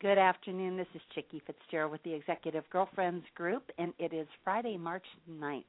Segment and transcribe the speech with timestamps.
[0.00, 0.78] Good afternoon.
[0.78, 5.62] This is Chicke Fitzgerald with the Executive Girlfriends Group, and it is Friday, March 9th.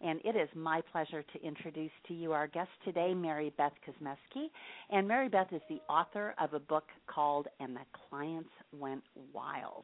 [0.00, 4.46] And it is my pleasure to introduce to you our guest today, Mary Beth Kosmeski.
[4.90, 9.82] And Maribeth is the author of a book called And the Clients Went Wild.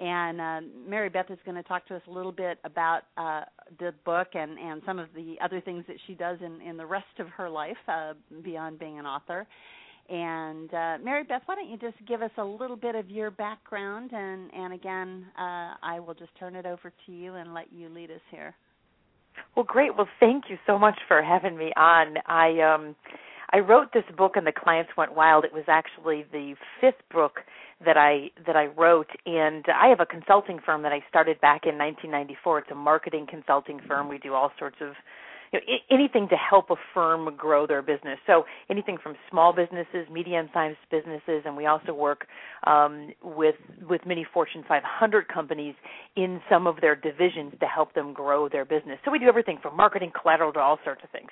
[0.00, 3.42] And uh, Maribeth is going to talk to us a little bit about uh,
[3.78, 6.86] the book and, and some of the other things that she does in, in the
[6.86, 9.46] rest of her life uh, beyond being an author.
[10.10, 14.10] And uh, Maribeth, why don't you just give us a little bit of your background,
[14.12, 17.88] and and again, uh, I will just turn it over to you and let you
[17.88, 18.54] lead us here.
[19.54, 19.96] Well, great.
[19.96, 22.16] Well, thank you so much for having me on.
[22.26, 22.96] I um,
[23.52, 25.44] I wrote this book, and the clients went wild.
[25.44, 27.40] It was actually the fifth book
[27.84, 31.62] that I that I wrote, and I have a consulting firm that I started back
[31.66, 32.58] in 1994.
[32.58, 34.08] It's a marketing consulting firm.
[34.08, 34.94] We do all sorts of
[35.52, 38.18] you know, anything to help a firm grow their business.
[38.26, 42.26] So anything from small businesses, medium-sized businesses, and we also work
[42.66, 43.56] um, with
[43.88, 45.74] with many Fortune 500 companies
[46.16, 48.98] in some of their divisions to help them grow their business.
[49.04, 51.30] So we do everything from marketing, collateral, to all sorts of things.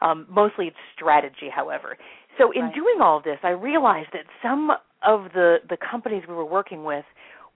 [0.00, 1.96] Um, mostly it's strategy, however.
[2.38, 2.74] So in right.
[2.74, 4.72] doing all of this, I realized that some
[5.06, 7.04] of the the companies we were working with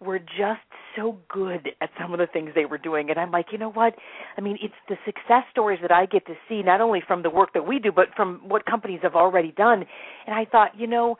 [0.00, 0.60] were just
[0.94, 3.70] so good at some of the things they were doing and I'm like, you know
[3.70, 3.94] what?
[4.36, 7.30] I mean, it's the success stories that I get to see not only from the
[7.30, 9.84] work that we do but from what companies have already done.
[10.26, 11.16] And I thought, you know,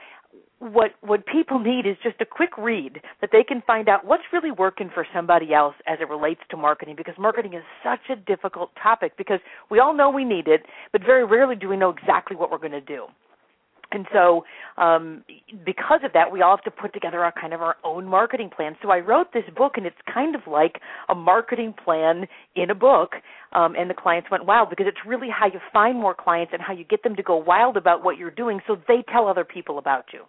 [0.59, 4.23] what what people need is just a quick read that they can find out what's
[4.33, 8.17] really working for somebody else as it relates to marketing because marketing is such a
[8.17, 11.91] difficult topic because we all know we need it but very rarely do we know
[11.91, 13.05] exactly what we're going to do
[13.93, 14.45] and so
[14.79, 15.25] um,
[15.65, 18.51] because of that we all have to put together our kind of our own marketing
[18.55, 18.77] plan.
[18.83, 22.75] So i wrote this book and it's kind of like a marketing plan in a
[22.75, 23.13] book
[23.53, 26.63] um, and the clients went wild because it's really how you find more clients and
[26.63, 29.45] how you get them to go wild about what you're doing so they tell other
[29.45, 30.23] people about you.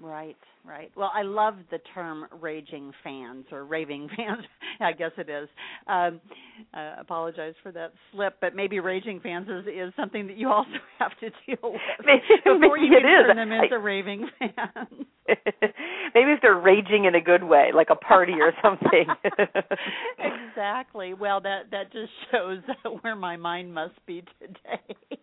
[0.00, 0.90] Right, right.
[0.96, 4.42] Well, I love the term raging fans or raving fans.
[4.80, 5.48] I guess it is.
[5.86, 6.20] Um,
[6.74, 10.70] uh, apologize for that slip, but maybe raging fans is, is something that you also
[10.98, 14.28] have to deal with maybe, before maybe you it can turn them into I, raving
[14.38, 15.06] fans.
[16.14, 19.06] maybe if they're raging in a good way, like a party or something.
[20.18, 21.14] exactly.
[21.14, 22.58] Well, that that just shows
[23.02, 25.18] where my mind must be today.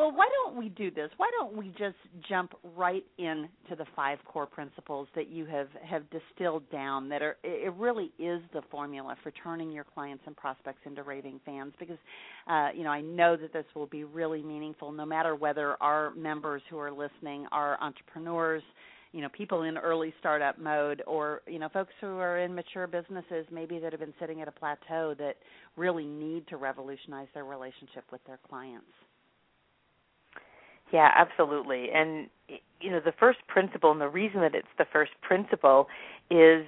[0.00, 1.10] Well, why don't we do this?
[1.18, 1.96] Why don't we just
[2.26, 7.36] jump right into the five core principles that you have have distilled down that are
[7.44, 11.98] it really is the formula for turning your clients and prospects into raving fans because
[12.48, 16.14] uh, you know, I know that this will be really meaningful no matter whether our
[16.14, 18.62] members who are listening are entrepreneurs,
[19.12, 22.86] you know, people in early startup mode or, you know, folks who are in mature
[22.86, 25.34] businesses maybe that have been sitting at a plateau that
[25.76, 28.86] really need to revolutionize their relationship with their clients.
[30.92, 31.88] Yeah, absolutely.
[31.94, 32.28] And
[32.80, 35.86] you know, the first principle and the reason that it's the first principle
[36.30, 36.64] is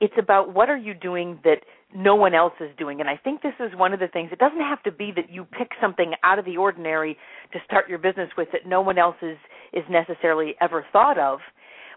[0.00, 1.58] it's about what are you doing that
[1.94, 3.00] no one else is doing.
[3.00, 4.30] And I think this is one of the things.
[4.32, 7.16] It doesn't have to be that you pick something out of the ordinary
[7.52, 9.38] to start your business with that no one else is
[9.72, 11.38] is necessarily ever thought of.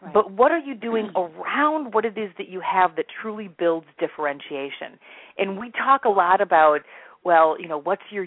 [0.02, 0.14] Right.
[0.14, 3.88] But what are you doing around what it is that you have that truly builds
[4.00, 5.00] differentiation?
[5.40, 6.82] And we talk a lot about
[7.28, 8.26] well, you know, what's your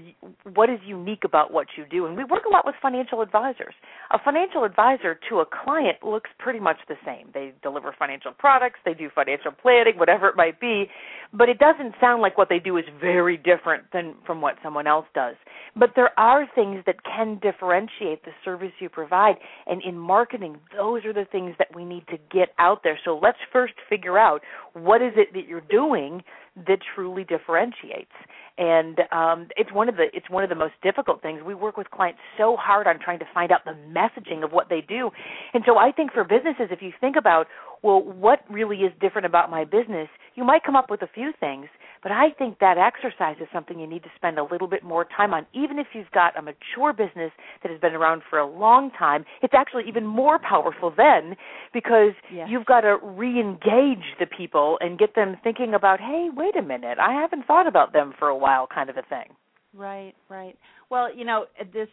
[0.53, 2.05] what is unique about what you do?
[2.05, 3.73] And we work a lot with financial advisors.
[4.11, 7.31] A financial advisor to a client looks pretty much the same.
[7.33, 10.85] They deliver financial products, they do financial planning, whatever it might be,
[11.33, 14.87] but it doesn't sound like what they do is very different than from what someone
[14.87, 15.37] else does.
[15.75, 19.37] But there are things that can differentiate the service you provide,
[19.67, 22.99] and in marketing, those are the things that we need to get out there.
[23.03, 24.43] So let's first figure out
[24.75, 26.23] what is it that you're doing
[26.67, 28.13] that truly differentiates.
[28.59, 31.41] And um, it's one of the it's one of the most difficult things.
[31.45, 34.69] We work with clients so hard on trying to find out the messaging of what
[34.69, 35.11] they do,
[35.55, 37.47] and so I think for businesses, if you think about
[37.83, 41.33] well, what really is different about my business, you might come up with a few
[41.41, 41.67] things,
[42.03, 45.05] but I think that exercise is something you need to spend a little bit more
[45.05, 45.47] time on.
[45.53, 47.33] Even if you've got a mature business
[47.63, 51.37] that has been around for a long time, it's actually even more powerful then
[51.73, 52.49] because yes.
[52.51, 56.99] you've got to re-engage the people and get them thinking about, hey, wait a minute,
[56.99, 59.35] I haven't thought about them for a while, kind of a thing.
[59.75, 60.57] Right, right.
[60.91, 61.89] Well, you know, this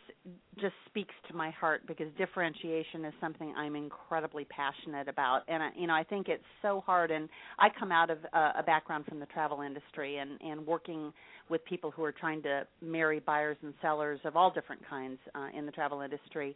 [0.59, 5.69] just speaks to my heart because differentiation is something I'm incredibly passionate about, and I,
[5.77, 7.11] you know, I think it's so hard.
[7.11, 7.29] And
[7.59, 11.13] I come out of uh, a background from the travel industry and and working
[11.47, 15.49] with people who are trying to marry buyers and sellers of all different kinds uh,
[15.55, 16.55] in the travel industry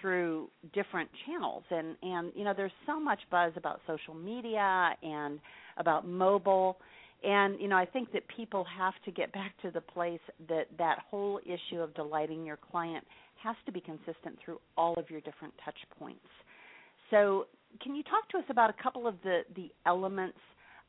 [0.00, 5.40] through different channels and and you know there's so much buzz about social media and
[5.78, 6.78] about mobile
[7.22, 10.66] and you know i think that people have to get back to the place that
[10.78, 13.04] that whole issue of delighting your client
[13.42, 16.26] has to be consistent through all of your different touch points.
[17.10, 17.46] So
[17.82, 20.38] can you talk to us about a couple of the the elements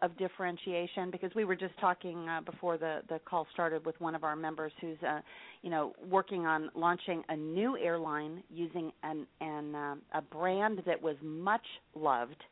[0.01, 1.11] of differentiation?
[1.11, 4.35] Because we were just talking uh, before the the call started with one of our
[4.35, 5.21] members who's uh,
[5.61, 11.01] you know working on launching a new airline using an an uh, a brand that
[11.01, 12.43] was much loved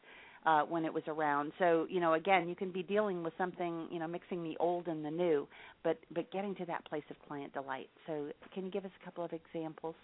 [0.45, 1.51] uh, when it was around.
[1.59, 4.87] So you know, again, you can be dealing with something, you know, mixing the old
[4.87, 5.47] and the new,
[5.83, 7.89] but but getting to that place of client delight.
[8.07, 9.95] So can you give us a couple of examples?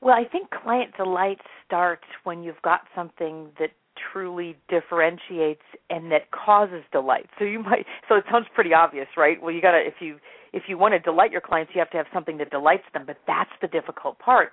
[0.00, 3.70] Well, I think client delight starts when you've got something that
[4.12, 7.26] truly differentiates and that causes delight.
[7.38, 9.40] So you might so it sounds pretty obvious, right?
[9.40, 10.18] Well, you got to if you
[10.52, 13.04] if you want to delight your clients, you have to have something that delights them,
[13.06, 14.52] but that's the difficult part.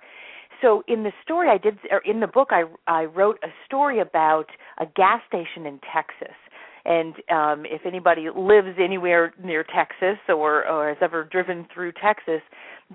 [0.60, 4.00] So in the story I did or in the book I I wrote a story
[4.00, 4.46] about
[4.78, 6.36] a gas station in Texas.
[6.84, 12.42] And um if anybody lives anywhere near Texas or or has ever driven through Texas,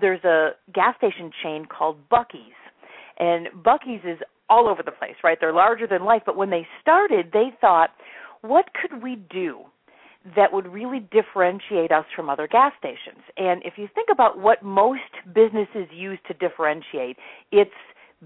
[0.00, 2.60] there's a gas station chain called Buc-ee's.
[3.18, 4.18] And Buc-ee's is
[4.48, 5.38] all over the place, right?
[5.40, 7.90] They're larger than life, but when they started, they thought,
[8.42, 9.60] what could we do
[10.36, 13.24] that would really differentiate us from other gas stations?
[13.36, 15.00] And if you think about what most
[15.34, 17.16] businesses use to differentiate,
[17.52, 17.70] it's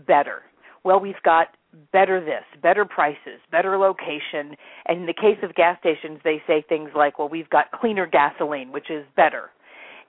[0.07, 0.43] better.
[0.85, 1.49] Well, we've got
[1.93, 4.57] better this, better prices, better location.
[4.87, 8.07] And in the case of gas stations, they say things like, well, we've got cleaner
[8.07, 9.51] gasoline, which is better.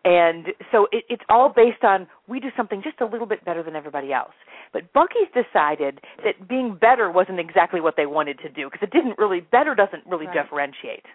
[0.04, 3.64] And so it, it's all based on we do something just a little bit better
[3.64, 4.34] than everybody else.
[4.72, 8.92] But Buc-ee's decided that being better wasn't exactly what they wanted to do because it
[8.92, 10.44] didn't really better doesn't really right.
[10.44, 11.06] differentiate.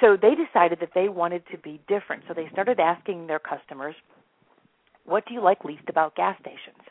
[0.00, 2.24] So they decided that they wanted to be different.
[2.26, 3.94] So they started asking their customers,
[5.04, 6.82] "What do you like least about gas stations?"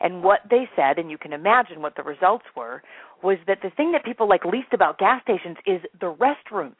[0.00, 2.82] And what they said, and you can imagine what the results were,
[3.22, 6.76] was that the thing that people like least about gas stations is the restrooms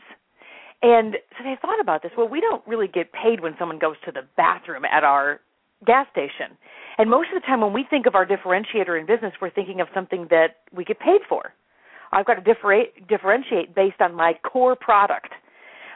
[0.83, 2.13] and so they thought about this.
[2.17, 5.41] Well, we don't really get paid when someone goes to the bathroom at our
[5.87, 6.57] gas station.
[6.99, 9.81] And most of the time when we think of our differentiator in business, we're thinking
[9.81, 11.53] of something that we get paid for.
[12.13, 12.55] I've got to
[13.09, 15.33] differentiate based on my core product.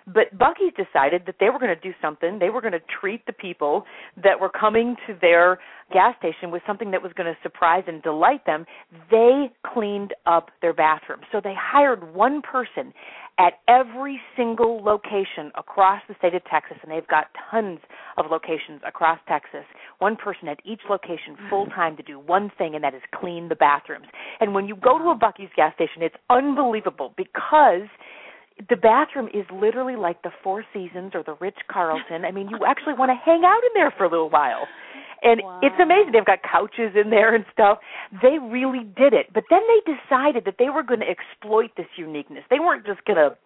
[0.07, 2.39] But Buc-ee's decided that they were going to do something.
[2.39, 3.85] They were going to treat the people
[4.23, 5.59] that were coming to their
[5.93, 8.65] gas station with something that was going to surprise and delight them.
[9.11, 11.25] They cleaned up their bathrooms.
[11.31, 12.93] So they hired one person
[13.39, 17.79] at every single location across the state of Texas, and they've got tons
[18.19, 19.65] of locations across Texas.
[20.01, 21.49] One person at each location mm-hmm.
[21.49, 24.07] full time to do one thing, and that is clean the bathrooms.
[24.41, 27.89] And when you go to a Buc-ee's gas station, it's unbelievable because
[28.69, 32.25] the bathroom is literally like the Four Seasons or the Rich Carlton.
[32.25, 34.67] I mean, you actually want to hang out in there for a little while.
[35.23, 35.61] And wow.
[35.63, 36.13] it's amazing.
[36.13, 37.79] They've got couches in there and stuff.
[38.21, 39.27] They really did it.
[39.33, 42.45] But then they decided that they were going to exploit this uniqueness.
[42.51, 43.37] They weren't just going to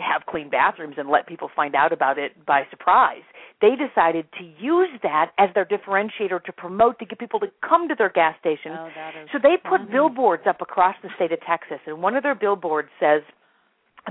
[0.00, 3.22] have clean bathrooms and let people find out about it by surprise.
[3.60, 7.88] They decided to use that as their differentiator to promote to get people to come
[7.88, 8.72] to their gas station.
[8.72, 8.88] Oh,
[9.32, 9.92] so they put funny.
[9.92, 13.22] billboards up across the state of Texas, and one of their billboards says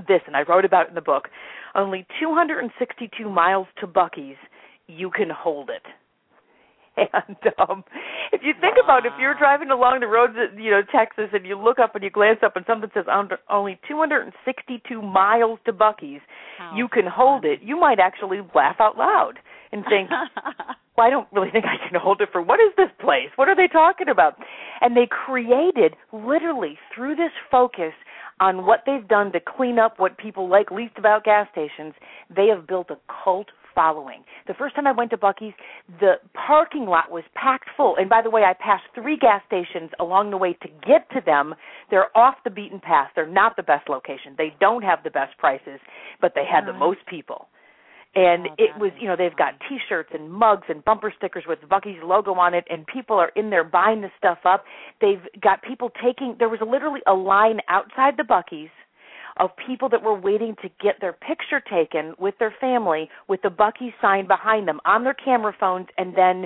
[0.07, 1.29] this, and I wrote about it in the book.
[1.75, 4.38] Only 262 miles to Buc-ee's,
[4.88, 5.83] you can hold it.
[7.13, 7.83] And um
[8.33, 8.83] if you think wow.
[8.83, 11.79] about it, if you're driving along the roads of you know Texas and you look
[11.79, 13.05] up and you glance up and something says
[13.50, 16.21] only 262 miles to Buc-ee's,
[16.57, 17.60] How you can hold it.
[17.63, 19.39] You might actually laugh out loud
[19.71, 20.10] and think,
[20.98, 23.29] well, I don't really think I can hold it for what is this place?
[23.36, 24.36] What are they talking about?
[24.81, 27.93] And they created literally through this focus
[28.41, 31.93] on what they've done to clean up what people like least about gas stations,
[32.36, 34.24] they have built a cult following.
[34.48, 35.53] The first time I went to Buc-ee's,
[36.01, 37.95] the parking lot was packed full.
[37.98, 41.21] And by the way, I passed three gas stations along the way to get to
[41.25, 41.55] them.
[41.89, 43.12] They're off the beaten path.
[43.15, 44.36] They're not the best location.
[44.38, 45.79] They don't have the best prices,
[46.19, 46.79] but they had the uh-huh.
[46.79, 47.48] most people
[48.15, 51.59] and oh, it was you know they've got t-shirts and mugs and bumper stickers with
[51.61, 54.65] Buc-ee's logo on it and people are in there buying the stuff up.
[54.99, 58.69] They've got people taking there was literally a line outside the Buc-ee's
[59.41, 63.50] of people that were waiting to get their picture taken with their family with the
[63.50, 66.45] Buc-ee's sign behind them on their camera phones and then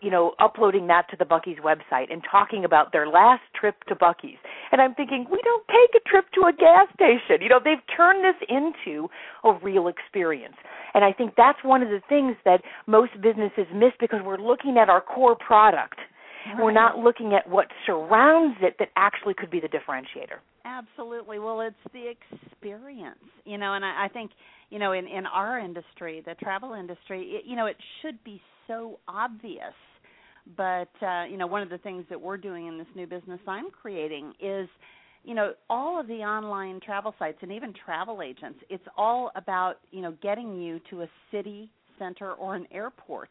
[0.00, 3.96] you know uploading that to the Buc-ee's website and talking about their last trip to
[3.96, 4.38] Buc-ee's.
[4.70, 7.42] And I'm thinking, we don't take a trip to a gas station.
[7.42, 9.08] You know, they've turned this into
[9.42, 10.56] a real experience.
[10.94, 14.78] And I think that's one of the things that most businesses miss because we're looking
[14.78, 15.98] at our core product
[16.46, 16.64] Right.
[16.64, 20.38] We're not looking at what surrounds it that actually could be the differentiator.
[20.64, 21.38] Absolutely.
[21.38, 24.30] Well, it's the experience, you know, and I, I think,
[24.70, 28.40] you know, in in our industry, the travel industry, it, you know, it should be
[28.66, 29.74] so obvious.
[30.56, 33.40] But uh, you know, one of the things that we're doing in this new business
[33.46, 34.68] I'm creating is
[35.24, 39.74] you know all of the online travel sites and even travel agents it's all about
[39.90, 41.68] you know getting you to a city
[41.98, 43.28] center or an airport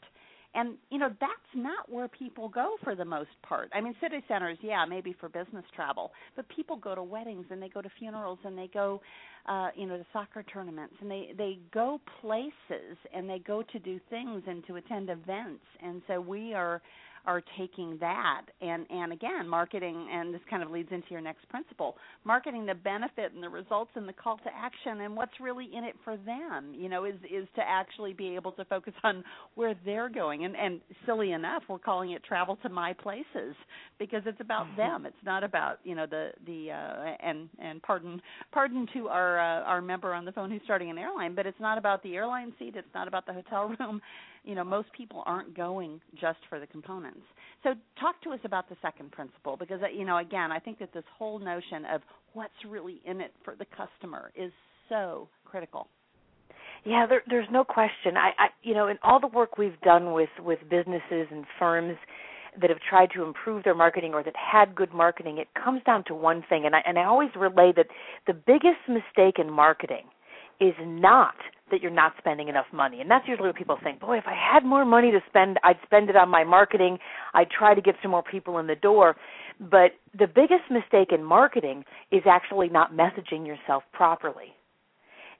[0.55, 3.69] and you know that's not where people go for the most part.
[3.73, 7.61] I mean city centers yeah maybe for business travel but people go to weddings and
[7.61, 9.01] they go to funerals and they go
[9.47, 13.79] uh you know to soccer tournaments and they they go places and they go to
[13.79, 15.63] do things and to attend events.
[15.83, 16.81] And so we are
[17.25, 18.43] are taking that.
[18.61, 22.75] And and again marketing and this kind of leads into your next principle marketing the
[22.75, 26.17] benefit and the results and the call to action and what's really in it for
[26.17, 29.23] them you know is is to actually be able to focus on
[29.55, 30.45] where they're going.
[30.45, 33.55] And and silly enough we're calling it travel to my places
[33.99, 34.77] because it's about mm-hmm.
[34.77, 35.05] them.
[35.05, 38.21] It's not about you know the the uh and and pardon
[38.51, 41.59] pardon to our uh, our member on the phone who's starting an airline but it's
[41.59, 42.75] not about the airline seat.
[42.75, 44.01] It's not about the hotel room
[44.47, 47.19] you know most people aren't going just for the components.
[47.63, 50.79] So talk to us about the second principle because uh, you know again i think
[50.79, 52.01] that this whole notion of
[52.33, 54.51] what's really in it for the customer is
[54.89, 55.87] so critical.
[56.85, 58.15] Yeah there, there's no question.
[58.15, 61.97] I, I you know in all the work we've done with with businesses and firms
[62.59, 66.03] that have tried to improve their marketing or that had good marketing it comes down
[66.05, 67.85] to one thing and i and i always relay that
[68.25, 70.05] the biggest mistake in marketing
[70.59, 71.35] is not
[71.71, 73.01] that you're not spending enough money.
[73.01, 75.77] And that's usually what people think, boy, if I had more money to spend, I'd
[75.85, 76.97] spend it on my marketing.
[77.33, 79.17] I'd try to get some more people in the door.
[79.59, 84.53] But the biggest mistake in marketing is actually not messaging yourself properly.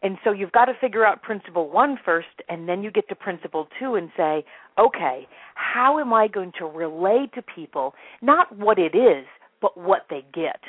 [0.03, 3.15] And so you've got to figure out principle one first, and then you get to
[3.15, 4.45] principle two and say,
[4.77, 9.25] okay, how am I going to relay to people not what it is,
[9.59, 10.59] but what they get?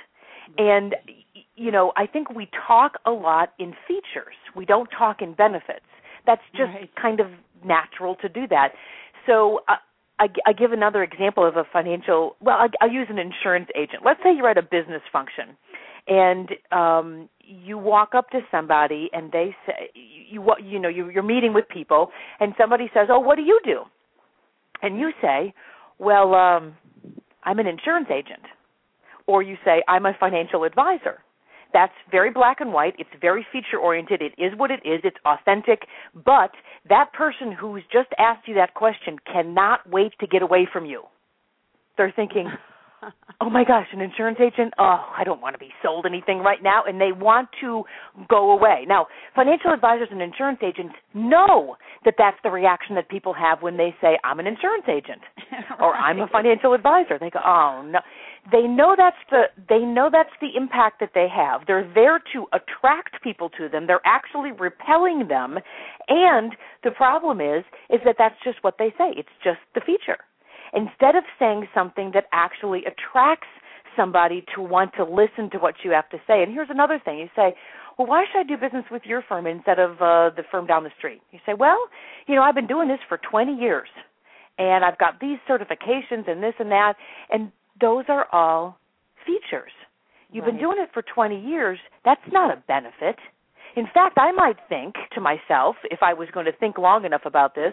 [0.57, 0.95] And
[1.57, 4.35] you know, I think we talk a lot in features.
[4.55, 5.85] We don't talk in benefits.
[6.25, 6.91] That's just right.
[7.01, 7.27] kind of
[7.65, 8.69] natural to do that.
[9.27, 9.75] So uh,
[10.21, 12.37] I, I give another example of a financial.
[12.41, 14.03] Well, I, I use an insurance agent.
[14.05, 15.57] Let's say you're at a business function,
[16.07, 21.23] and um, you walk up to somebody, and they say, you you know you, you're
[21.23, 23.83] meeting with people, and somebody says, "Oh, what do you do?"
[24.83, 25.55] And you say,
[25.99, 26.77] "Well, um,
[27.45, 28.43] I'm an insurance agent."
[29.29, 31.23] Or you say, I'm a financial advisor.
[31.73, 32.95] That's very black and white.
[32.99, 34.23] It's very feature oriented.
[34.23, 35.01] It is what it is.
[35.05, 35.83] It's authentic.
[36.15, 36.51] But
[36.89, 41.03] that person who's just asked you that question cannot wait to get away from you.
[41.99, 42.49] They're thinking,
[43.41, 44.73] oh my gosh, an insurance agent?
[44.79, 46.85] Oh, I don't want to be sold anything right now.
[46.87, 47.85] And they want to
[48.29, 48.85] go away.
[48.89, 53.77] Now, financial advisors and insurance agents know that that's the reaction that people have when
[53.77, 55.21] they say, I'm an insurance agent
[55.53, 55.81] right.
[55.81, 57.19] or I'm a financial advisor.
[57.19, 58.01] They go, oh no.
[58.51, 61.63] They know that's the they know that's the impact that they have.
[61.67, 63.87] They're there to attract people to them.
[63.87, 65.59] They're actually repelling them.
[66.09, 69.13] And the problem is is that that's just what they say.
[69.17, 70.19] It's just the feature
[70.75, 73.49] instead of saying something that actually attracts
[73.97, 76.43] somebody to want to listen to what you have to say.
[76.43, 77.55] And here's another thing you say,
[77.99, 80.85] well, why should I do business with your firm instead of uh, the firm down
[80.85, 81.21] the street?
[81.33, 81.79] You say, well,
[82.27, 83.89] you know, I've been doing this for 20 years,
[84.57, 86.95] and I've got these certifications and this and that,
[87.31, 88.79] and those are all
[89.27, 89.73] features.
[90.31, 90.53] You've right.
[90.53, 91.79] been doing it for 20 years.
[92.05, 93.17] That's not a benefit.
[93.77, 97.23] In fact, I might think to myself, if I was going to think long enough
[97.25, 97.73] about this,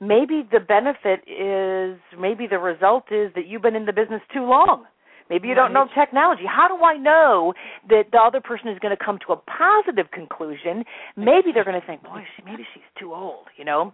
[0.00, 4.44] maybe the benefit is maybe the result is that you've been in the business too
[4.44, 4.84] long.
[5.28, 5.62] Maybe you right.
[5.62, 6.42] don't know technology.
[6.44, 7.54] How do I know
[7.88, 10.84] that the other person is going to come to a positive conclusion?
[11.16, 13.92] Maybe they're going to think, boy, she, maybe she's too old, you know?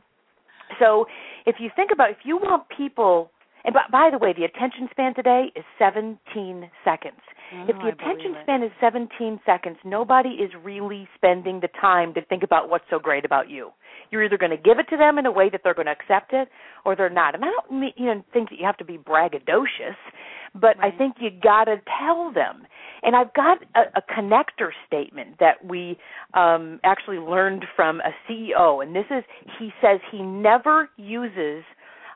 [0.80, 1.06] So
[1.44, 3.30] if you think about if you want people
[3.66, 7.20] and by, by the way, the attention span today is 17 seconds.
[7.52, 12.24] Oh, if the attention span is 17 seconds, nobody is really spending the time to
[12.26, 13.70] think about what's so great about you.
[14.10, 15.92] You're either going to give it to them in a way that they're going to
[15.92, 16.48] accept it,
[16.84, 17.34] or they're not.
[17.34, 19.96] And I don't mean, you know, think that you have to be braggadocious,
[20.54, 20.92] but right.
[20.94, 22.66] I think you got to tell them.
[23.02, 25.98] And I've got a, a connector statement that we
[26.34, 29.24] um, actually learned from a CEO, and this is
[29.58, 31.64] he says he never uses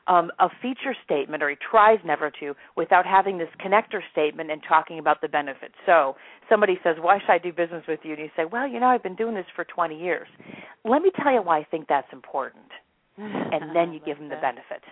[0.07, 4.61] um, a feature statement, or he tries never to, without having this connector statement and
[4.67, 5.75] talking about the benefits.
[5.85, 6.15] So
[6.49, 8.87] somebody says, "Why should I do business with you?" And you say, "Well, you know,
[8.87, 10.27] I've been doing this for 20 years.
[10.83, 12.71] Let me tell you why I think that's important."
[13.17, 14.83] And then you give them the benefit.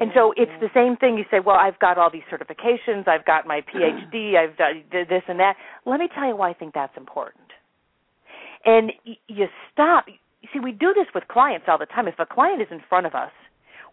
[0.00, 1.18] And so it's the same thing.
[1.18, 3.08] You say, "Well, I've got all these certifications.
[3.08, 4.36] I've got my PhD.
[4.42, 7.44] I've done this and that." Let me tell you why I think that's important.
[8.64, 8.92] And
[9.28, 10.06] you stop.
[10.52, 12.08] See, we do this with clients all the time.
[12.08, 13.30] If a client is in front of us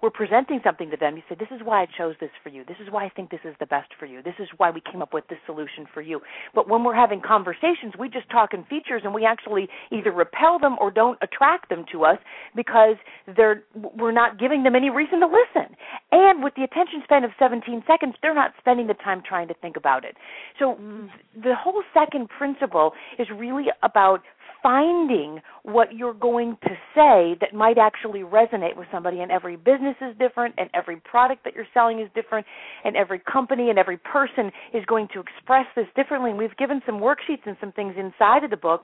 [0.02, 1.18] we're presenting something to them.
[1.18, 2.64] You say, This is why I chose this for you.
[2.66, 4.22] This is why I think this is the best for you.
[4.22, 6.22] This is why we came up with this solution for you.
[6.56, 10.60] But when we're having conversations, we just talk in features and we actually either repel
[10.60, 12.18] them or don't attract them to us
[12.56, 12.96] because
[13.36, 15.76] they're we're not giving them any reason to listen.
[16.12, 19.54] And with the attention span of 17 seconds, they're not spending the time trying to
[19.56, 20.16] think about it.
[20.58, 21.10] So mm.
[21.36, 24.22] the whole second principle is really about
[24.62, 29.20] finding what you're going to say that might actually resonate with somebody.
[29.20, 32.46] And every business is different, and every product that you're selling is different,
[32.84, 36.32] and every company and every person is going to express this differently.
[36.32, 38.84] And we've given some worksheets and some things inside of the book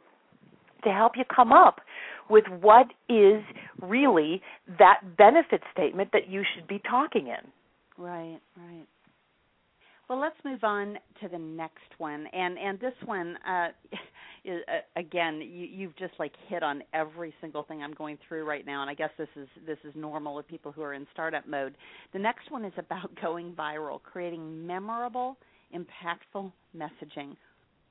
[0.84, 1.82] to help you come up
[2.29, 3.44] with what is
[3.82, 4.41] really
[4.79, 7.51] that benefit statement that you should be talking in.
[7.98, 8.86] Right, right.
[10.10, 13.70] Well, let's move on to the next one, and and this one, uh,
[14.46, 18.46] is, uh, again, you, you've just like hit on every single thing I'm going through
[18.46, 21.08] right now, and I guess this is this is normal with people who are in
[21.14, 21.75] startup mode.
[22.14, 25.38] The next one is about going viral, creating memorable,
[25.75, 27.36] impactful messaging,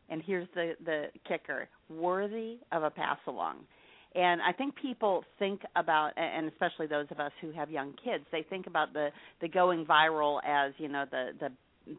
[0.09, 3.59] and here's the the kicker: worthy of a pass along.
[4.15, 8.23] And I think people think about, and especially those of us who have young kids,
[8.31, 9.09] they think about the
[9.41, 11.49] the going viral as you know the the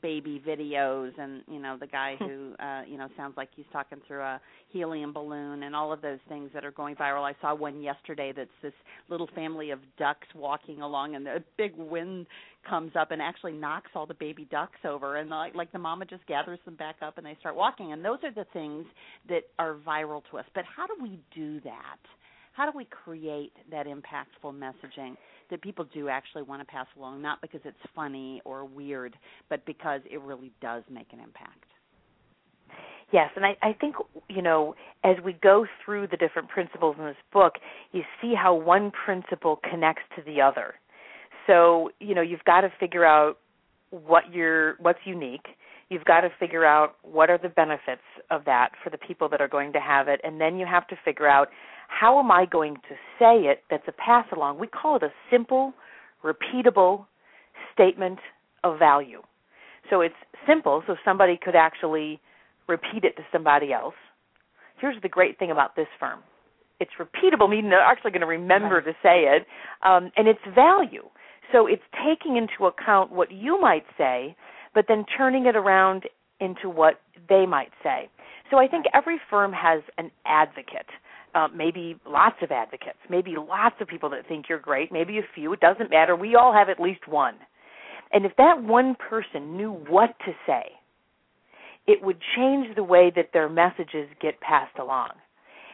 [0.01, 2.25] baby videos and you know the guy hmm.
[2.25, 4.39] who uh you know sounds like he's talking through a
[4.69, 7.23] helium balloon and all of those things that are going viral.
[7.23, 8.73] I saw one yesterday that's this
[9.09, 12.25] little family of ducks walking along and a big wind
[12.67, 15.17] comes up and actually knocks all the baby ducks over.
[15.17, 17.93] And like like the mama just gathers them back up and they start walking.
[17.93, 18.85] And those are the things
[19.29, 20.45] that are viral to us.
[20.53, 21.99] But how do we do that?
[22.53, 25.17] How do we create that impactful messaging
[25.49, 29.15] that people do actually want to pass along, not because it's funny or weird,
[29.49, 31.65] but because it really does make an impact.
[33.11, 33.95] Yes, and I, I think
[34.29, 37.53] you know as we go through the different principles in this book,
[37.91, 40.75] you see how one principle connects to the other.
[41.47, 43.37] So you know you've got to figure out
[43.91, 45.45] what you're what's unique.
[45.89, 49.39] You've got to figure out what are the benefits of that for the people that
[49.39, 51.49] are going to have it, and then you have to figure out
[51.87, 54.59] how am I going to say it that's a pass along?
[54.59, 55.73] We call it a simple,
[56.23, 57.05] repeatable
[57.73, 58.19] statement
[58.63, 59.21] of value.
[59.89, 60.15] So it's
[60.47, 62.19] simple, so somebody could actually
[62.67, 63.93] repeat it to somebody else.
[64.79, 66.19] Here's the great thing about this firm
[66.79, 68.85] it's repeatable, meaning they're actually going to remember right.
[68.85, 69.45] to say it,
[69.83, 71.03] um, and it's value.
[71.53, 74.35] So it's taking into account what you might say,
[74.73, 76.03] but then turning it around
[76.41, 78.09] into what they might say.
[78.51, 80.89] So I think every firm has an advocate
[81.35, 85.27] uh, maybe lots of advocates, maybe lots of people that think you're great, maybe a
[85.35, 86.15] few, it doesn't matter.
[86.15, 87.35] We all have at least one.
[88.11, 90.71] And if that one person knew what to say,
[91.85, 95.09] it would change the way that their messages get passed along.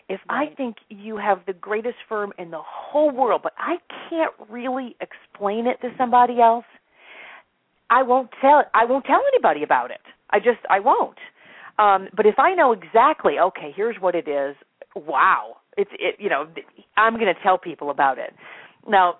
[0.09, 0.49] If right.
[0.51, 3.75] I think you have the greatest firm in the whole world, but I
[4.09, 6.65] can't really explain it to somebody else,
[7.89, 10.01] I won't tell I won't tell anybody about it.
[10.29, 11.17] I just I won't.
[11.77, 14.55] Um, but if I know exactly, okay, here's what it is
[14.95, 15.57] wow.
[15.77, 16.47] It's it you know
[16.97, 18.33] i'm going to tell people about it.
[18.87, 19.19] Now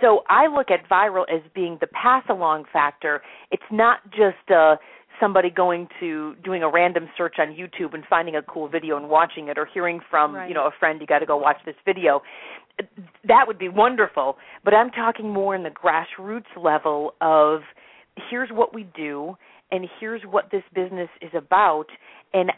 [0.00, 3.22] so i look at viral as being the pass along factor.
[3.50, 4.76] It's not just uh
[5.20, 9.10] somebody going to doing a random search on youtube and finding a cool video and
[9.10, 10.48] watching it or hearing from right.
[10.48, 12.22] you know a friend you got to go watch this video.
[13.28, 17.60] That would be wonderful but i'm talking more in the grassroots level of
[18.30, 19.36] here's what we do
[19.70, 21.86] and here's what this business is about
[22.32, 22.50] and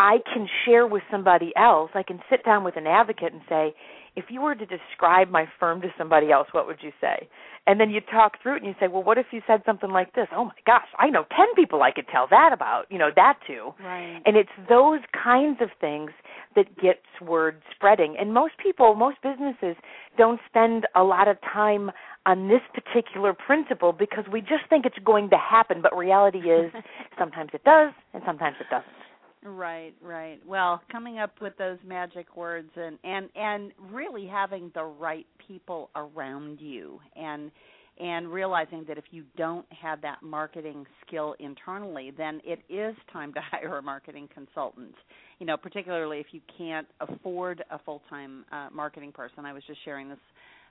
[0.00, 1.90] I can share with somebody else.
[1.92, 3.74] I can sit down with an advocate and say,
[4.16, 7.28] if you were to describe my firm to somebody else, what would you say?
[7.66, 9.90] And then you talk through it and you say, well, what if you said something
[9.90, 10.26] like this?
[10.34, 13.40] Oh my gosh, I know 10 people I could tell that about, you know, that
[13.46, 13.74] too.
[13.78, 14.22] Right.
[14.24, 16.12] And it's those kinds of things
[16.56, 18.16] that gets word spreading.
[18.18, 19.76] And most people, most businesses
[20.16, 21.90] don't spend a lot of time
[22.24, 26.72] on this particular principle because we just think it's going to happen, but reality is
[27.18, 28.99] sometimes it does and sometimes it doesn't.
[29.42, 30.38] Right, right.
[30.46, 35.88] Well, coming up with those magic words and and and really having the right people
[35.96, 37.50] around you and
[37.98, 43.32] and realizing that if you don't have that marketing skill internally, then it is time
[43.32, 44.94] to hire a marketing consultant.
[45.38, 49.46] You know, particularly if you can't afford a full-time uh, marketing person.
[49.46, 50.18] I was just sharing this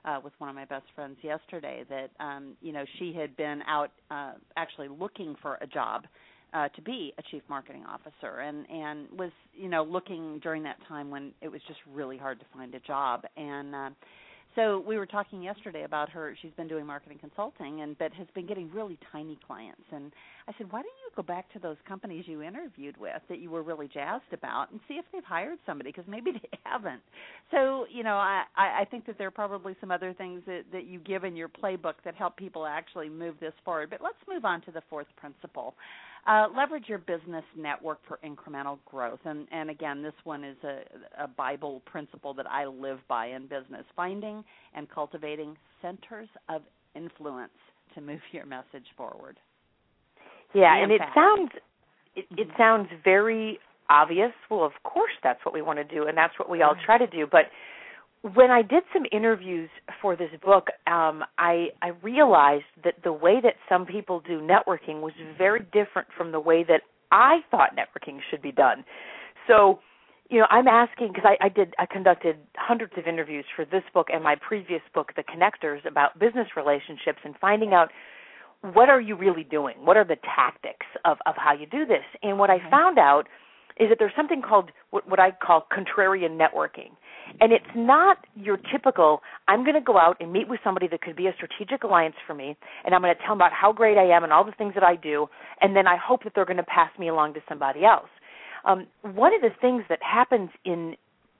[0.04, 3.62] uh, with one of my best friends yesterday that um, you know she had been
[3.66, 6.04] out uh, actually looking for a job
[6.52, 10.76] uh, to be a chief marketing officer and and was you know looking during that
[10.88, 13.90] time when it was just really hard to find a job and uh,
[14.56, 16.36] so we were talking yesterday about her.
[16.42, 19.82] She's been doing marketing consulting, and but has been getting really tiny clients.
[19.92, 20.12] And
[20.48, 23.48] I said, why don't you go back to those companies you interviewed with that you
[23.48, 27.02] were really jazzed about, and see if they've hired somebody because maybe they haven't.
[27.52, 30.84] So you know, I I think that there are probably some other things that that
[30.84, 33.90] you give in your playbook that help people actually move this forward.
[33.90, 35.74] But let's move on to the fourth principle.
[36.26, 39.20] Uh, leverage your business network for incremental growth.
[39.24, 43.42] And, and again, this one is a, a Bible principle that I live by in
[43.42, 46.62] business finding and cultivating centers of
[46.94, 47.52] influence
[47.94, 49.38] to move your message forward.
[50.54, 51.50] Yeah, and it sounds
[52.16, 52.56] it, it mm-hmm.
[52.58, 54.32] sounds very obvious.
[54.50, 56.98] Well, of course that's what we want to do and that's what we all try
[56.98, 57.46] to do, but
[58.22, 59.70] when I did some interviews
[60.02, 65.00] for this book, um, I, I realized that the way that some people do networking
[65.00, 68.84] was very different from the way that I thought networking should be done.
[69.48, 69.80] So,
[70.28, 73.82] you know, I'm asking because I, I did I conducted hundreds of interviews for this
[73.92, 77.88] book and my previous book, The Connectors, about business relationships and finding out
[78.74, 79.76] what are you really doing?
[79.80, 82.04] What are the tactics of, of how you do this?
[82.22, 83.24] And what I found out
[83.80, 86.90] is that there's something called what, what I call contrarian networking.
[87.40, 91.00] And it's not your typical, I'm going to go out and meet with somebody that
[91.00, 93.72] could be a strategic alliance for me, and I'm going to tell them about how
[93.72, 95.26] great I am and all the things that I do,
[95.60, 98.08] and then I hope that they're going to pass me along to somebody else.
[98.64, 100.96] Um, one of the things that happens in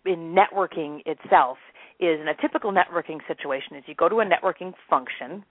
[0.07, 1.59] in networking itself
[1.98, 5.44] is in a typical networking situation is you go to a networking function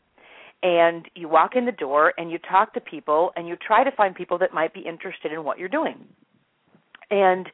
[0.63, 3.91] and you walk in the door and you talk to people and you try to
[3.91, 6.06] find people that might be interested in what you're doing.
[7.12, 7.48] And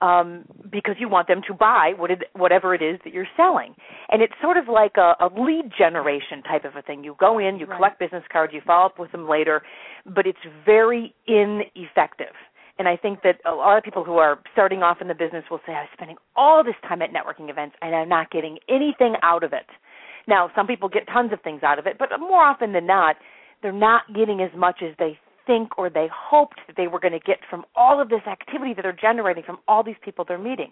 [0.00, 3.74] um, because you want them to buy what it, whatever it is that you're selling.
[4.08, 7.04] And it's sort of like a, a lead generation type of a thing.
[7.04, 7.76] You go in, you right.
[7.76, 9.62] collect business cards, you follow up with them later,
[10.06, 12.34] but it's very ineffective.
[12.78, 15.44] And I think that a lot of people who are starting off in the business
[15.50, 19.16] will say, I'm spending all this time at networking events and I'm not getting anything
[19.22, 19.66] out of it.
[20.26, 23.16] Now, some people get tons of things out of it, but more often than not,
[23.62, 25.18] they're not getting as much as they
[25.50, 28.72] think or they hoped that they were going to get from all of this activity
[28.74, 30.70] that they're generating from all these people they're meeting.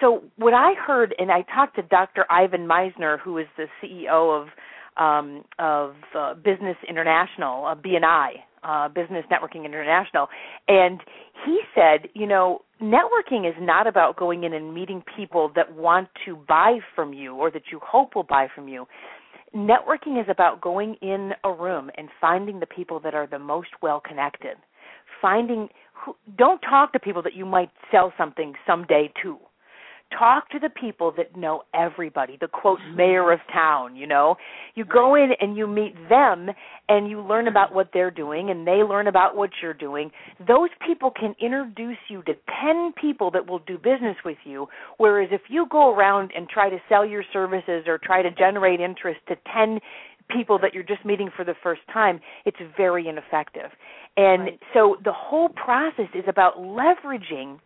[0.00, 2.24] So what I heard, and I talked to Dr.
[2.30, 4.48] Ivan Misner, who is the CEO of
[4.96, 8.28] um, of uh, Business International, uh, BNI,
[8.62, 10.28] uh, Business Networking International,
[10.68, 11.00] and
[11.44, 16.08] he said, you know, networking is not about going in and meeting people that want
[16.24, 18.86] to buy from you or that you hope will buy from you
[19.54, 23.70] networking is about going in a room and finding the people that are the most
[23.82, 24.56] well connected.
[25.22, 29.38] Finding who, don't talk to people that you might sell something someday to
[30.18, 34.36] talk to the people that know everybody, the quote mayor of town, you know.
[34.74, 36.48] You go in and you meet them
[36.88, 40.10] and you learn about what they're doing and they learn about what you're doing.
[40.46, 44.66] Those people can introduce you to 10 people that will do business with you,
[44.98, 48.80] whereas if you go around and try to sell your services or try to generate
[48.80, 49.80] interest to 10
[50.30, 53.70] people that you're just meeting for the first time, it's very ineffective.
[54.16, 54.60] And right.
[54.72, 57.58] so the whole process is about leveraging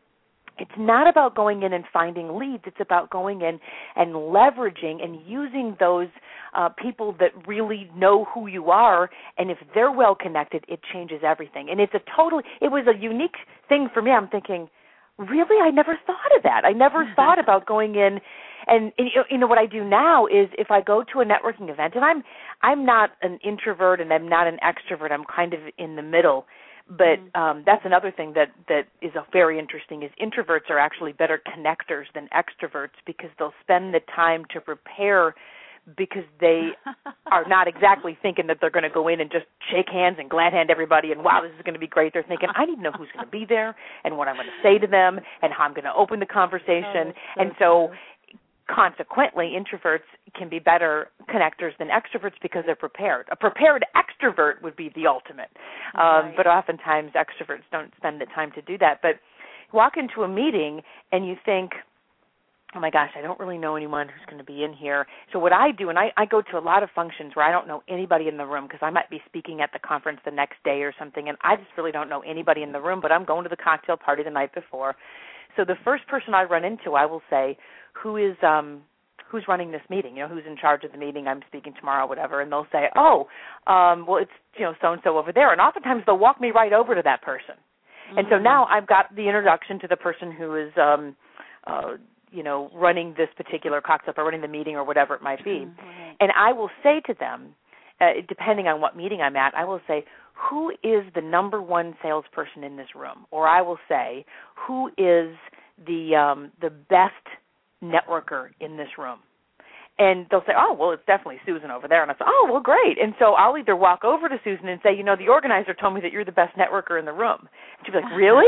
[0.60, 2.64] it's not about going in and finding leads.
[2.66, 3.58] It's about going in
[3.96, 6.08] and leveraging and using those
[6.56, 9.10] uh, people that really know who you are.
[9.36, 11.68] And if they're well connected, it changes everything.
[11.70, 13.36] And it's a totally, it was a unique
[13.68, 14.10] thing for me.
[14.10, 14.68] I'm thinking,
[15.18, 16.64] really, I never thought of that.
[16.64, 18.20] I never thought about going in.
[18.66, 18.92] And
[19.30, 22.04] you know what I do now is if I go to a networking event, and
[22.04, 22.22] I'm
[22.62, 25.10] I'm not an introvert and I'm not an extrovert.
[25.10, 26.44] I'm kind of in the middle
[26.88, 27.40] but mm-hmm.
[27.40, 32.04] um, that's another thing that that is very interesting is introverts are actually better connectors
[32.14, 35.34] than extroverts because they'll spend the time to prepare
[35.96, 36.70] because they
[37.30, 40.28] are not exactly thinking that they're going to go in and just shake hands and
[40.28, 42.12] glad hand everybody and wow this is going to be great.
[42.12, 44.46] They're thinking i need to know who's going to be there and what i'm going
[44.46, 47.12] to say to them and how i'm going to open the conversation.
[47.28, 47.90] Oh, so and so
[48.68, 53.26] consequently introverts can be better connectors than extroverts because they're prepared.
[53.30, 55.50] A prepared extrovert would be the ultimate.
[55.94, 56.34] Um, right.
[56.36, 59.00] but oftentimes extroverts don't spend the time to do that.
[59.02, 59.16] But
[59.72, 61.72] walk into a meeting and you think
[62.74, 65.06] oh my gosh i don't really know anyone who's going to be in here.
[65.32, 67.52] So what i do and i, I go to a lot of functions where i
[67.52, 70.30] don't know anybody in the room because i might be speaking at the conference the
[70.30, 73.12] next day or something and i just really don't know anybody in the room but
[73.12, 74.96] i'm going to the cocktail party the night before
[75.56, 77.56] so the first person i run into i will say
[77.92, 78.82] who is um
[79.30, 82.06] who's running this meeting you know who's in charge of the meeting i'm speaking tomorrow
[82.06, 83.26] whatever and they'll say oh
[83.66, 86.50] um well it's you know so and so over there and oftentimes they'll walk me
[86.54, 88.18] right over to that person mm-hmm.
[88.18, 88.44] and so mm-hmm.
[88.44, 91.16] now i've got the introduction to the person who is um
[91.66, 91.92] uh
[92.30, 95.66] you know running this particular cocktail or running the meeting or whatever it might be
[95.66, 95.98] mm-hmm.
[96.20, 97.54] And I will say to them,
[98.00, 100.04] uh, depending on what meeting I'm at, I will say,
[100.38, 103.26] who is the number one salesperson in this room?
[103.30, 104.24] Or I will say,
[104.66, 105.34] who is
[105.86, 107.12] the um, the best
[107.82, 109.18] networker in this room?
[109.98, 112.60] and they'll say, "Oh, well, it's definitely Susan over there," and I say, "Oh, well,
[112.60, 115.74] great." And so I'll either walk over to Susan and say, "You know, the organizer
[115.74, 118.46] told me that you're the best networker in the room," and she'll be like, "Really?"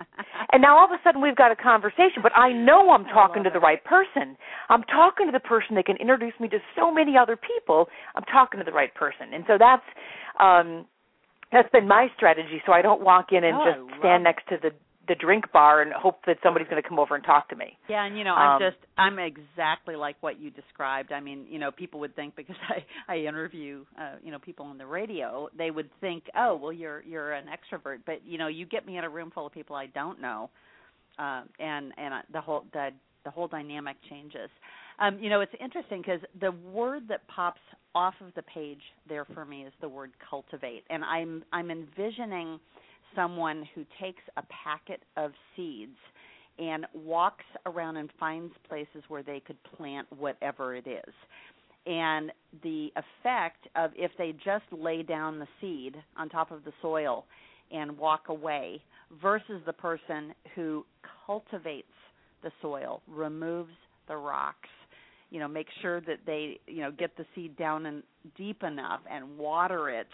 [0.52, 3.42] and now all of a sudden we've got a conversation, but I know I'm talking
[3.44, 4.36] to the right person.
[4.68, 7.88] I'm talking to the person that can introduce me to so many other people.
[8.14, 9.84] I'm talking to the right person, and so that's
[10.38, 10.86] um
[11.52, 12.62] that's been my strategy.
[12.66, 14.70] So I don't walk in and oh, just stand next to the
[15.08, 17.76] the drink bar and hope that somebody's going to come over and talk to me.
[17.88, 21.10] Yeah, and you know, I'm um, just I'm exactly like what you described.
[21.10, 22.54] I mean, you know, people would think because
[23.08, 26.72] I I interview uh, you know, people on the radio, they would think, "Oh, well
[26.72, 29.52] you're you're an extrovert." But, you know, you get me in a room full of
[29.52, 30.48] people I don't know.
[31.18, 32.90] Uh, and and the whole the
[33.24, 34.48] the whole dynamic changes.
[35.00, 37.60] Um, you know, it's interesting because the word that pops
[37.94, 42.60] off of the page there for me is the word cultivate, and I'm I'm envisioning
[43.14, 45.96] someone who takes a packet of seeds
[46.58, 51.14] and walks around and finds places where they could plant whatever it is.
[51.86, 52.30] And
[52.62, 57.24] the effect of if they just lay down the seed on top of the soil
[57.72, 58.82] and walk away
[59.22, 60.84] versus the person who
[61.26, 61.86] cultivates
[62.42, 63.72] the soil, removes
[64.08, 64.68] the rocks,
[65.30, 68.02] you know, make sure that they, you know, get the seed down and
[68.36, 70.08] deep enough and water it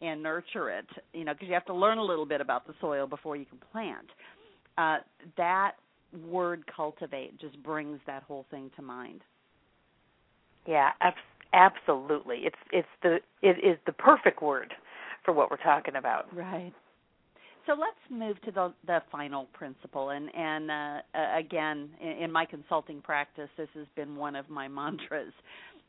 [0.00, 2.74] and nurture it, you know, because you have to learn a little bit about the
[2.80, 4.06] soil before you can plant.
[4.78, 4.98] Uh,
[5.36, 5.72] that
[6.26, 9.20] word cultivate just brings that whole thing to mind.
[10.66, 11.14] Yeah, ab-
[11.52, 12.38] absolutely.
[12.44, 14.72] It's it's the it is the perfect word
[15.24, 16.34] for what we're talking about.
[16.34, 16.72] Right.
[17.70, 20.98] So let's move to the the final principle, and and uh,
[21.38, 25.32] again, in, in my consulting practice, this has been one of my mantras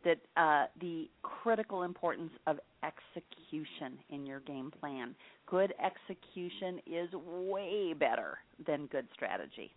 [0.05, 5.15] that uh, the critical importance of execution in your game plan.
[5.47, 9.71] Good execution is way better than good strategy.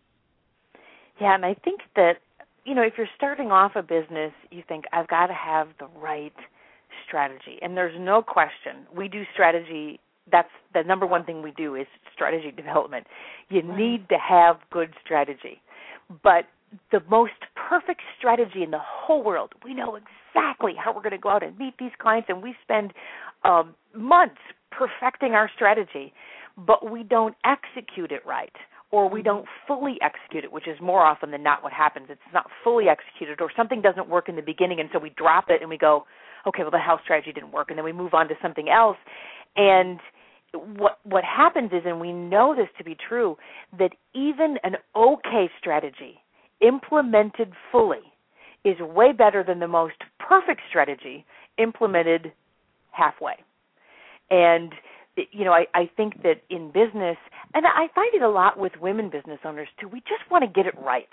[1.23, 2.19] Yeah, and I think that
[2.67, 5.89] you know if you're starting off a business, you think I've got to have the
[5.99, 6.35] right
[7.09, 10.01] strategy, and there's no question we do strategy.
[10.31, 13.07] That's the number one thing we do is strategy development.
[13.49, 15.61] You need to have good strategy,
[16.23, 16.47] but
[16.93, 17.33] the most
[17.69, 19.53] perfect strategy in the whole world.
[19.65, 22.55] We know exactly how we're going to go out and meet these clients, and we
[22.63, 22.93] spend
[23.45, 26.13] um, months perfecting our strategy,
[26.57, 28.53] but we don't execute it right.
[28.91, 32.07] Or we don't fully execute it, which is more often than not what happens.
[32.11, 35.47] It's not fully executed, or something doesn't work in the beginning, and so we drop
[35.49, 36.05] it and we go,
[36.47, 38.97] okay, well, the house strategy didn't work, and then we move on to something else.
[39.57, 40.01] And
[40.77, 43.37] what what happens is, and we know this to be true,
[43.79, 46.21] that even an okay strategy
[46.61, 48.13] implemented fully
[48.65, 51.25] is way better than the most perfect strategy
[51.59, 52.33] implemented
[52.93, 53.35] halfway.
[54.31, 54.73] And
[55.31, 57.17] you know, I, I think that in business,
[57.53, 59.89] and I find it a lot with women business owners too.
[59.89, 61.09] We just want to get it right.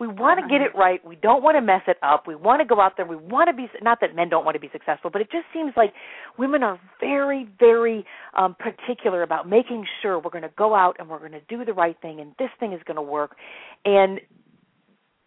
[0.00, 1.04] We want to get it right.
[1.06, 2.26] We don't want to mess it up.
[2.26, 3.04] We want to go out there.
[3.04, 5.44] We want to be not that men don't want to be successful, but it just
[5.52, 5.92] seems like
[6.38, 11.08] women are very, very um, particular about making sure we're going to go out and
[11.08, 13.36] we're going to do the right thing, and this thing is going to work.
[13.84, 14.20] And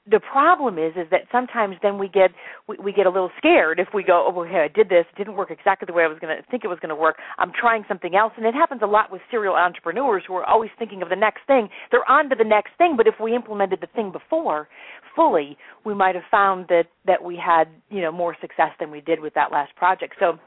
[0.10, 2.32] the problem is is that sometimes then we get
[2.68, 5.06] we, we get a little scared if we go oh okay I did this.
[5.14, 6.96] It didn't work exactly the way I was going to think it was going to
[6.96, 7.18] work.
[7.38, 8.34] I'm trying something else.
[8.36, 11.42] And it happens a lot with serial entrepreneurs who are always thinking of the next
[11.48, 11.70] thing.
[11.92, 14.68] They're on to the next thing but if we implemented the thing before
[15.16, 19.00] fully we might have found that that we had you know more success than we
[19.02, 20.16] did with that last project.
[20.20, 20.38] So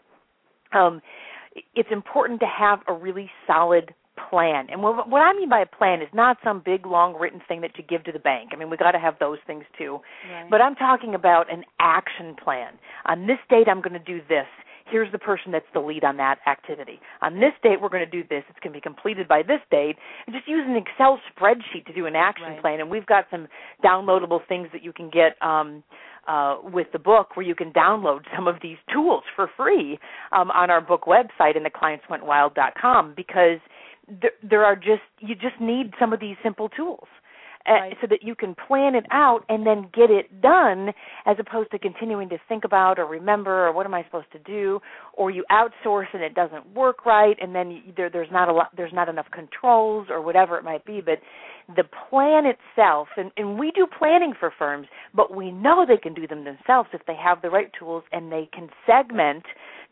[0.79, 1.01] um
[1.75, 3.95] it's important to have a really solid
[4.29, 4.67] plan.
[4.71, 7.61] And what, what I mean by a plan is not some big long written thing
[7.63, 8.51] that you give to the bank.
[8.53, 10.01] I mean, we got to have those things too.
[10.31, 10.51] Right.
[10.51, 12.75] But I'm talking about an action plan.
[13.07, 14.47] On this date I'm going to do this.
[14.89, 17.01] Here's the person that's the lead on that activity.
[17.21, 18.45] On this date we're going to do this.
[18.49, 19.97] It's going to be completed by this date.
[20.27, 22.61] And just use an Excel spreadsheet to do an action right.
[22.61, 22.81] plan.
[22.81, 23.49] And we've got some
[23.85, 25.83] downloadable things that you can get um
[26.27, 29.99] uh, with the book where you can download some of these tools for free
[30.33, 33.61] um, on our book website in theclientswentwild.com because
[34.09, 37.09] there, there are just you just need some of these simple tools.
[37.69, 37.97] Uh, right.
[38.01, 40.91] so that you can plan it out and then get it done
[41.25, 44.39] as opposed to continuing to think about or remember or what am I supposed to
[44.39, 44.79] do
[45.15, 48.53] or you outsource and it doesn't work right and then you, there, there's not a
[48.53, 51.19] lot there's not enough controls or whatever it might be but
[51.75, 56.15] the plan itself and, and we do planning for firms but we know they can
[56.15, 59.43] do them themselves if they have the right tools and they can segment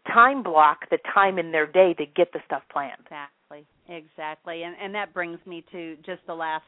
[0.07, 3.34] time block the time in their day to get the stuff planned exactly
[3.89, 6.65] exactly and and that brings me to just the last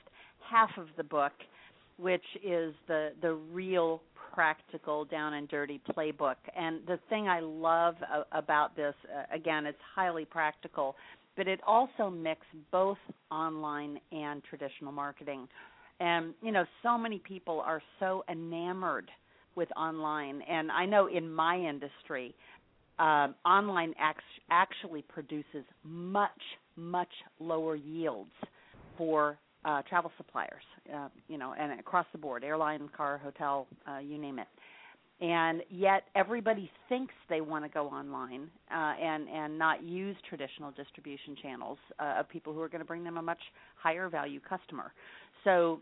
[0.51, 1.33] half of the book
[1.99, 4.03] which is the the real
[4.37, 6.37] practical, down and dirty playbook.
[6.55, 7.95] And the thing I love
[8.33, 10.95] about this, uh, again, it's highly practical,
[11.39, 12.99] but it also mixes both
[13.31, 15.49] online and traditional marketing.
[16.01, 19.11] And you know, so many people are so enamored
[19.55, 22.35] with online, and I know in my industry,
[22.99, 26.29] uh, online act- actually produces much
[26.77, 27.09] much
[27.41, 28.31] lower yields
[28.97, 30.63] for uh, travel suppliers,
[30.95, 34.47] uh, you know, and across the board, airline, car, hotel, uh, you name it.
[35.19, 40.71] And yet, everybody thinks they want to go online uh, and and not use traditional
[40.73, 43.41] distribution channels uh, of people who are going to bring them a much
[43.77, 44.93] higher value customer.
[45.43, 45.81] So,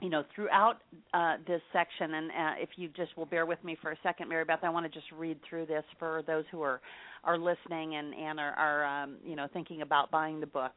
[0.00, 0.76] you know, throughout
[1.14, 4.30] uh, this section, and uh, if you just will bear with me for a second,
[4.30, 6.80] Maribeth, I want to just read through this for those who are
[7.24, 10.72] are listening and and are, are um, you know thinking about buying the book.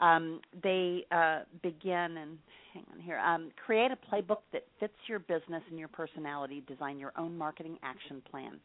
[0.00, 2.38] Um, they uh, begin and
[2.72, 6.62] hang on here um, create a playbook that fits your business and your personality.
[6.68, 8.60] Design your own marketing action plan.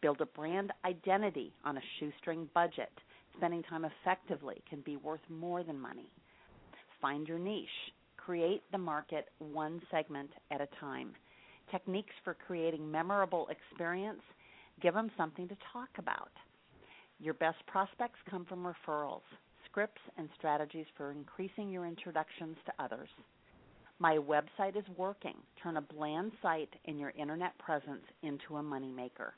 [0.00, 2.90] Build a brand identity on a shoestring budget.
[3.36, 6.10] Spending time effectively can be worth more than money.
[7.00, 7.68] Find your niche
[8.24, 11.12] create the market one segment at a time
[11.70, 14.22] techniques for creating memorable experience
[14.80, 16.30] give them something to talk about
[17.20, 19.22] your best prospects come from referrals
[19.72, 23.08] scripts and strategies for increasing your introductions to others.
[23.98, 25.36] My website is working.
[25.62, 29.32] Turn a bland site and your internet presence into a moneymaker.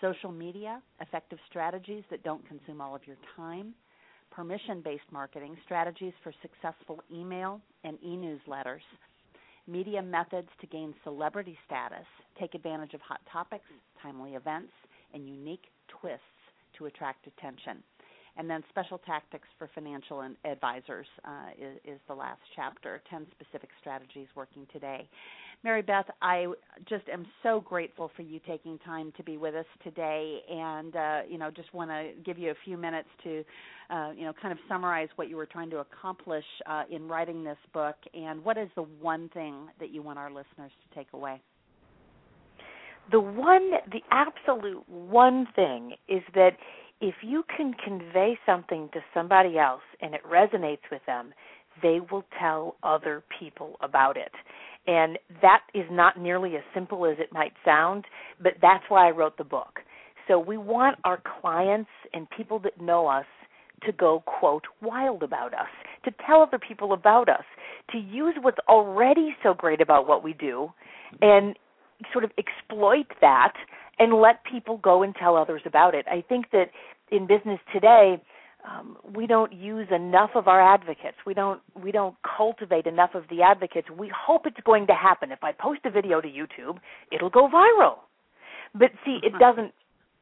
[0.00, 3.74] Social media, effective strategies that don't consume all of your time.
[4.30, 8.80] Permission based marketing, strategies for successful email and e newsletters.
[9.66, 12.06] Media methods to gain celebrity status.
[12.38, 13.64] Take advantage of hot topics,
[14.02, 14.72] timely events,
[15.14, 16.20] and unique twists
[16.78, 17.82] to attract attention.
[18.36, 23.68] And then special tactics for financial advisors uh, is, is, the last chapter 10 specific
[23.80, 25.08] strategies working today.
[25.64, 26.46] Maribeth, I
[26.88, 31.20] just am so grateful for you taking time to be with us today, and uh,
[31.28, 33.44] you know, just want to give you a few minutes to,
[33.90, 37.44] uh, you know, kind of summarize what you were trying to accomplish uh, in writing
[37.44, 41.08] this book, and what is the one thing that you want our listeners to take
[41.12, 41.42] away?
[43.10, 46.52] The one, the absolute one thing is that
[47.02, 51.34] if you can convey something to somebody else and it resonates with them,
[51.82, 54.32] they will tell other people about it.
[54.86, 58.06] And that is not nearly as simple as it might sound,
[58.42, 59.80] but that's why I wrote the book.
[60.26, 63.26] So we want our clients and people that know us
[63.84, 65.68] to go, quote, wild about us,
[66.04, 67.44] to tell other people about us,
[67.90, 70.70] to use what's already so great about what we do
[71.20, 71.56] and
[72.12, 73.52] sort of exploit that
[73.98, 76.06] and let people go and tell others about it.
[76.10, 76.66] I think that
[77.10, 78.22] in business today,
[78.68, 81.16] um, we don't use enough of our advocates.
[81.26, 83.88] We don't we don't cultivate enough of the advocates.
[83.90, 85.32] We hope it's going to happen.
[85.32, 86.78] If I post a video to YouTube,
[87.12, 87.98] it'll go viral.
[88.74, 89.72] But see, it doesn't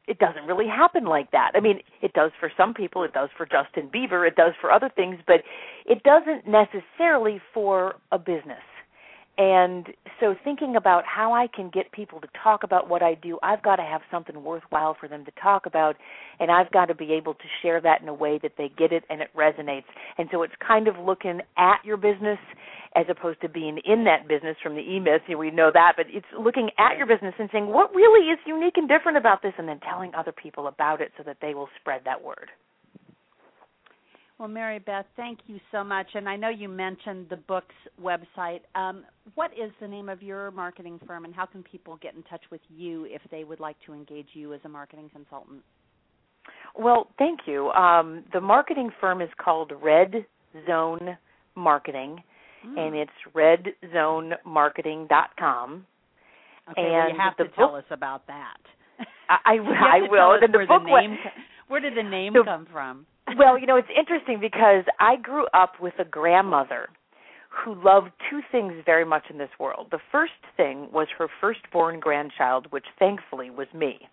[0.07, 1.51] it doesn't really happen like that.
[1.53, 4.71] I mean, it does for some people, it does for Justin Bieber, it does for
[4.71, 5.41] other things, but
[5.85, 8.63] it doesn't necessarily for a business.
[9.39, 9.87] And
[10.19, 13.63] so, thinking about how I can get people to talk about what I do, I've
[13.63, 15.95] got to have something worthwhile for them to talk about,
[16.41, 18.91] and I've got to be able to share that in a way that they get
[18.91, 19.85] it and it resonates.
[20.17, 22.37] And so, it's kind of looking at your business
[22.97, 25.21] as opposed to being in that business from the e-myth.
[25.29, 28.75] We know that, but it's looking at your business and saying what really is unique
[28.75, 31.69] and different about this, and then telling other people about it so that they will
[31.79, 32.49] spread that word.
[34.39, 36.07] Well, Maribeth, thank you so much.
[36.15, 38.61] And I know you mentioned the book's website.
[38.73, 39.03] Um,
[39.35, 42.43] what is the name of your marketing firm, and how can people get in touch
[42.49, 45.61] with you if they would like to engage you as a marketing consultant?
[46.73, 47.71] Well, thank you.
[47.71, 50.25] Um, the marketing firm is called Red
[50.65, 51.17] Zone
[51.55, 52.23] Marketing,
[52.65, 52.79] mm.
[52.79, 55.85] and it's redzonemarketing.com.
[56.71, 58.55] Okay, and well, you have to book, tell us about that.
[59.27, 60.39] I, I, I will.
[60.39, 60.69] The book.
[60.69, 61.17] The name,
[61.67, 63.05] where did the name the, come from?
[63.39, 66.89] Well, you know, it's interesting because I grew up with a grandmother
[67.49, 69.87] who loved two things very much in this world.
[69.91, 73.99] The first thing was her firstborn grandchild, which thankfully was me.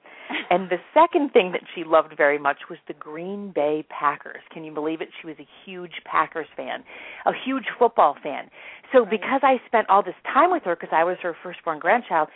[0.49, 4.43] And the second thing that she loved very much was the Green Bay Packers.
[4.53, 5.09] Can you believe it?
[5.21, 6.85] She was a huge Packers fan,
[7.27, 8.49] a huge football fan.
[8.93, 9.11] So right.
[9.11, 12.29] because I spent all this time with her because I was her firstborn grandchild,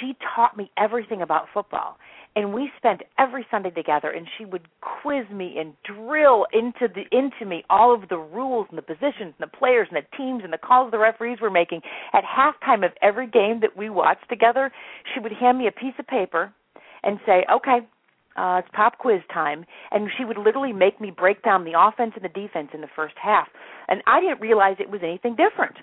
[0.00, 1.98] she taught me everything about football
[2.36, 7.04] and we spent every Sunday together and she would quiz me and drill into the
[7.10, 10.42] into me all of the rules and the positions and the players and the teams
[10.44, 11.80] and the calls the referees were making.
[12.12, 14.70] At halftime of every game that we watched together,
[15.14, 16.52] she would hand me a piece of paper
[17.02, 17.80] and say, "Okay,
[18.36, 22.12] uh, it's pop quiz time," and she would literally make me break down the offense
[22.16, 23.48] and the defense in the first half.
[23.88, 25.76] And I didn't realize it was anything different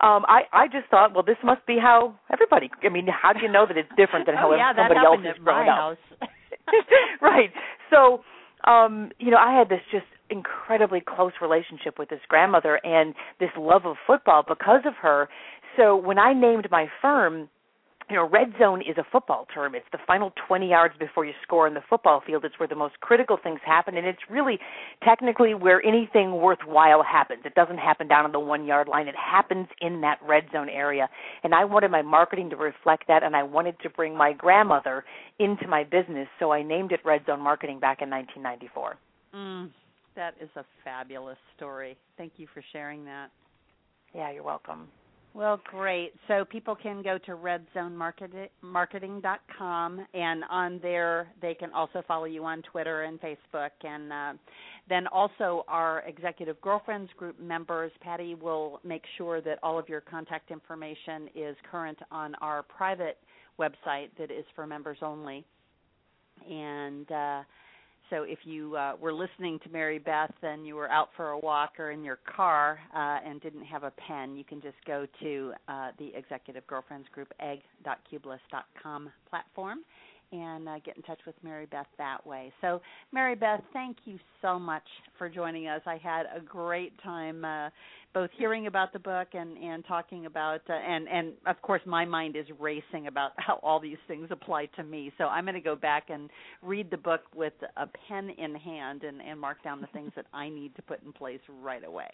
[0.00, 2.70] um, I I just thought, well, this must be how everybody.
[2.82, 5.20] I mean, how do you know that it's different than how oh, yeah, somebody else
[5.20, 5.98] is growing up?
[7.20, 7.50] right.
[7.90, 8.22] So,
[8.70, 13.50] um, you know, I had this just incredibly close relationship with this grandmother and this
[13.56, 15.28] love of football because of her.
[15.76, 17.48] So when I named my firm,
[18.10, 19.74] you know, red zone is a football term.
[19.74, 22.44] It's the final 20 yards before you score in the football field.
[22.44, 24.58] It's where the most critical things happen, and it's really
[25.02, 27.42] technically where anything worthwhile happens.
[27.44, 29.08] It doesn't happen down on the one yard line.
[29.08, 31.08] It happens in that red zone area.
[31.42, 35.04] And I wanted my marketing to reflect that, and I wanted to bring my grandmother
[35.38, 38.96] into my business, so I named it Red Zone Marketing back in 1994.
[39.34, 39.70] Mm,
[40.14, 41.96] that is a fabulous story.
[42.16, 43.30] Thank you for sharing that.
[44.14, 44.88] Yeah, you're welcome.
[45.34, 46.14] Well, great.
[46.28, 52.62] So people can go to redzonemarketing.com, and on there they can also follow you on
[52.62, 53.70] Twitter and Facebook.
[53.82, 54.34] And uh,
[54.88, 60.00] then also our Executive Girlfriends Group members, Patty will make sure that all of your
[60.00, 63.18] contact information is current on our private
[63.58, 65.44] website that is for members only.
[66.48, 67.42] And uh,
[68.14, 71.80] so if you uh, were listening to Maribeth and you were out for a walk
[71.80, 75.52] or in your car uh, and didn't have a pen, you can just go to
[75.66, 79.78] uh, the Executive Girlfriends Group egg.cubeless.com platform
[80.32, 82.52] and uh, get in touch with Maribeth that way.
[82.60, 82.80] So,
[83.14, 84.82] Maribeth, thank you so much
[85.18, 85.80] for joining us.
[85.86, 87.70] I had a great time uh,
[88.14, 92.04] both hearing about the book and and talking about uh, and and of course my
[92.04, 95.12] mind is racing about how all these things apply to me.
[95.18, 96.30] So I'm going to go back and
[96.62, 100.26] read the book with a pen in hand and and mark down the things that
[100.32, 102.10] I need to put in place right away.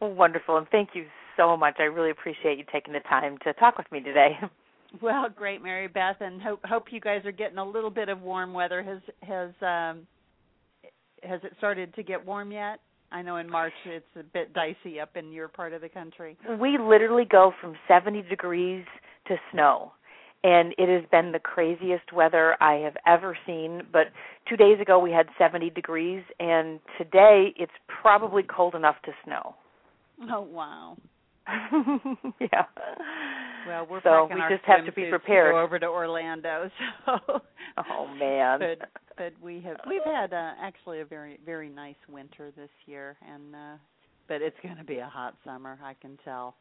[0.00, 1.06] Well, wonderful, and thank you
[1.36, 1.76] so much.
[1.80, 4.38] I really appreciate you taking the time to talk with me today.
[5.02, 8.54] Well, great, Maribeth, and hope hope you guys are getting a little bit of warm
[8.54, 8.82] weather.
[8.82, 10.06] Has has um,
[11.22, 12.80] has it started to get warm yet?
[13.10, 16.36] I know in March it's a bit dicey up in your part of the country.
[16.60, 18.84] We literally go from 70 degrees
[19.28, 19.92] to snow.
[20.44, 23.82] And it has been the craziest weather I have ever seen.
[23.92, 24.08] But
[24.48, 27.72] two days ago we had 70 degrees, and today it's
[28.02, 29.56] probably cold enough to snow.
[30.30, 30.96] Oh, wow.
[32.40, 32.64] yeah.
[33.68, 35.52] Well, we're so we just have to be prepared.
[35.52, 36.70] To go over to Orlando.
[37.06, 37.40] So.
[37.90, 38.58] Oh man.
[38.58, 43.16] But but we have we've had uh, actually a very very nice winter this year,
[43.26, 43.76] and uh,
[44.26, 45.78] but it's going to be a hot summer.
[45.82, 46.54] I can tell.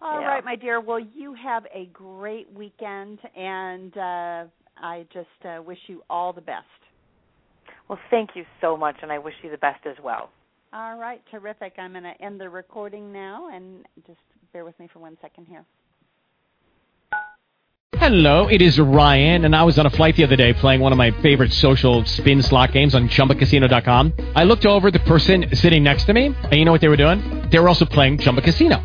[0.00, 0.26] All yeah.
[0.26, 0.80] right, my dear.
[0.80, 4.44] Well, you have a great weekend, and uh,
[4.78, 6.64] I just uh, wish you all the best.
[7.88, 10.30] Well, thank you so much, and I wish you the best as well.
[10.76, 11.72] All right, terrific.
[11.78, 14.20] I'm going to end the recording now, and just
[14.52, 15.64] bear with me for one second here.
[17.94, 20.92] Hello, it is Ryan, and I was on a flight the other day playing one
[20.92, 24.12] of my favorite social spin slot games on ChumbaCasino.com.
[24.34, 26.98] I looked over the person sitting next to me, and you know what they were
[26.98, 27.48] doing?
[27.48, 28.84] They were also playing Chumba Casino.